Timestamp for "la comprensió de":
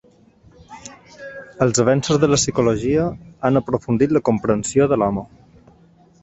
4.19-4.99